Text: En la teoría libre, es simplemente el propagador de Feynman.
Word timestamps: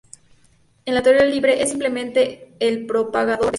En 0.85 0.95
la 0.95 1.03
teoría 1.03 1.25
libre, 1.25 1.61
es 1.61 1.69
simplemente 1.69 2.55
el 2.59 2.87
propagador 2.87 3.35
de 3.35 3.37
Feynman. 3.37 3.49